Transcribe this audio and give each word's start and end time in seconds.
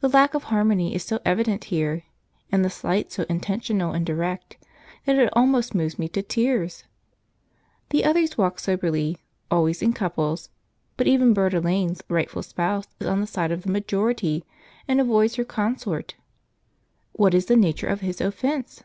The 0.00 0.08
lack 0.08 0.32
of 0.32 0.44
harmony 0.44 0.94
is 0.94 1.04
so 1.04 1.18
evident 1.26 1.64
here, 1.64 2.04
and 2.50 2.64
the 2.64 2.70
slight 2.70 3.12
so 3.12 3.26
intentional 3.28 3.92
and 3.92 4.06
direct, 4.06 4.56
that 5.04 5.16
it 5.18 5.28
almost 5.34 5.74
moves 5.74 5.98
me 5.98 6.08
to 6.08 6.22
tears. 6.22 6.84
The 7.90 8.02
others 8.02 8.38
walk 8.38 8.58
soberly, 8.58 9.18
always 9.50 9.82
in 9.82 9.92
couples, 9.92 10.48
but 10.96 11.06
even 11.06 11.34
Burd 11.34 11.52
Alane's 11.52 12.00
rightful 12.08 12.42
spouse 12.42 12.86
is 12.98 13.06
on 13.06 13.20
the 13.20 13.26
side 13.26 13.52
of 13.52 13.60
the 13.64 13.70
majority, 13.70 14.46
and 14.88 15.02
avoids 15.02 15.34
her 15.34 15.44
consort. 15.44 16.14
{Out 16.14 16.14
of 16.14 16.14
favour 16.14 16.18
with 16.24 16.38
the 16.38 16.48
entire 16.48 16.56
family: 16.62 16.82
p61.jpg} 16.94 17.20
What 17.20 17.34
is 17.34 17.44
the 17.44 17.56
nature 17.56 17.88
of 17.88 18.00
his 18.00 18.20
offence? 18.22 18.82